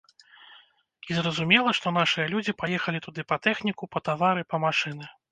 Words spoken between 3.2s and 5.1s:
па тэхніку, па тавары, па машыны.